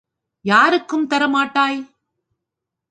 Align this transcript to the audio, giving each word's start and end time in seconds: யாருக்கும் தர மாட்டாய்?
யாருக்கும் 0.45 1.05
தர 1.07 1.27
மாட்டாய்? 1.27 1.79